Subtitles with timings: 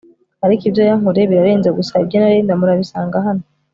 [0.45, 3.43] ariko ibyo yankoreye birarenze gusa ibye na Linda murabisanga hano